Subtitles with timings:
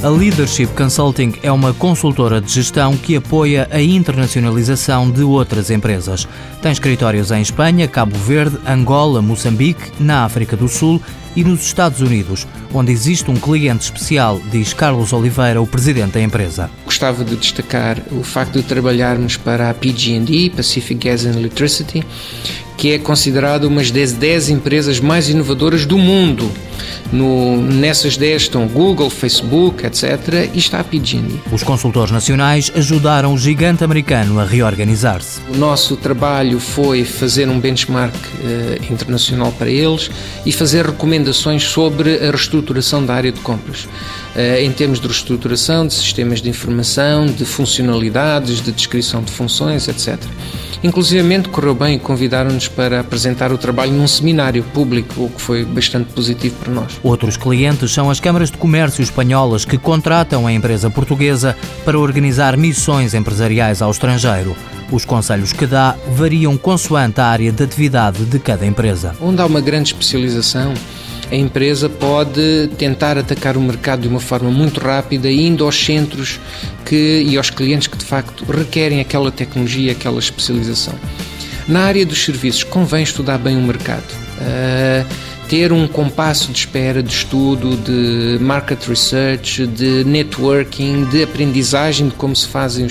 [0.00, 6.28] A Leadership Consulting é uma consultora de gestão que apoia a internacionalização de outras empresas.
[6.62, 11.02] Tem escritórios em Espanha, Cabo Verde, Angola, Moçambique, na África do Sul
[11.34, 16.22] e nos Estados Unidos, onde existe um cliente especial, diz Carlos Oliveira, o presidente da
[16.22, 16.70] empresa.
[16.84, 22.04] Gostava de destacar o facto de trabalharmos para a PG&E, Pacific Gas and Electricity,
[22.78, 26.48] que é considerada uma das 10 empresas mais inovadoras do mundo.
[27.12, 30.48] No, nessas 10 estão Google, Facebook, etc.
[30.54, 31.40] e está a PG&E.
[31.50, 35.40] Os consultores nacionais ajudaram o gigante americano a reorganizar-se.
[35.52, 40.08] O nosso trabalho foi fazer um benchmark uh, internacional para eles
[40.46, 43.88] e fazer recomendações sobre a reestruturação da área de compras.
[44.36, 49.88] Uh, em termos de reestruturação de sistemas de informação, de funcionalidades, de descrição de funções,
[49.88, 50.16] etc.
[50.82, 55.64] Inclusivamente correu bem e convidaram-nos para apresentar o trabalho num seminário público, o que foi
[55.64, 57.00] bastante positivo para nós.
[57.02, 62.56] Outros clientes são as câmaras de comércio espanholas que contratam a empresa portuguesa para organizar
[62.56, 64.56] missões empresariais ao estrangeiro.
[64.90, 69.14] Os conselhos que dá variam consoante a área de atividade de cada empresa.
[69.20, 70.72] Onde há uma grande especialização,
[71.30, 76.40] a empresa pode tentar atacar o mercado de uma forma muito rápida, indo aos centros
[76.86, 80.94] que, e aos clientes que de facto requerem aquela tecnologia, aquela especialização.
[81.68, 84.10] Na área dos serviços, convém estudar bem o mercado.
[84.40, 92.08] Uh, ter um compasso de espera de estudo, de market research, de networking, de aprendizagem
[92.08, 92.86] de como se fazem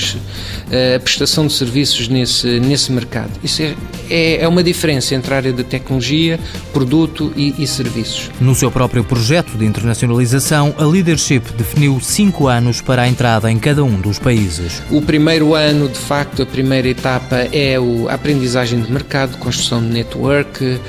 [0.72, 3.32] eh, a prestação de serviços nesse, nesse mercado.
[3.44, 3.76] Isso é,
[4.10, 6.40] é, é uma diferença entre a área de tecnologia,
[6.74, 8.32] produto e, e serviços.
[8.42, 13.60] No seu próprio projeto de internacionalização, a Leadership definiu cinco anos para a entrada em
[13.60, 14.82] cada um dos países.
[14.90, 19.90] O primeiro ano, de facto, a primeira etapa é a aprendizagem de mercado, construção de
[19.90, 20.80] network,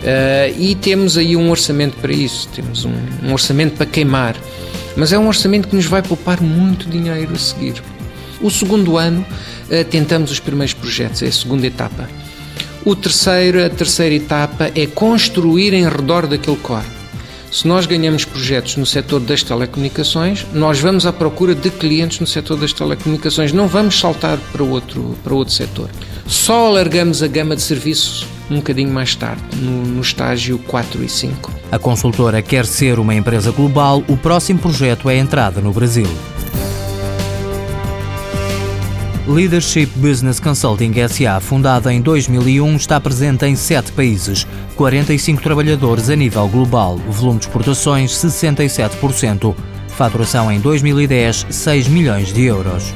[0.00, 4.34] Uh, e temos aí um orçamento para isso, temos um, um, orçamento para queimar,
[4.96, 7.82] mas é um orçamento que nos vai poupar muito dinheiro a seguir.
[8.40, 12.08] O segundo ano uh, tentamos os primeiros projetos, é a segunda etapa.
[12.82, 16.86] O terceiro, a terceira etapa é construir em redor daquele core.
[17.52, 22.26] Se nós ganhamos projetos no setor das telecomunicações, nós vamos à procura de clientes no
[22.26, 25.90] setor das telecomunicações, não vamos saltar para outro, para outro setor.
[26.26, 31.08] Só alargamos a gama de serviços um bocadinho mais tarde, no, no estágio 4 e
[31.08, 31.52] 5.
[31.70, 36.08] A consultora quer ser uma empresa global, o próximo projeto é a entrada no Brasil.
[39.26, 44.44] Leadership Business Consulting SA, fundada em 2001, está presente em sete países,
[44.74, 49.54] 45 trabalhadores a nível global, volume de exportações 67%,
[49.88, 52.92] faturação em 2010 6 milhões de euros.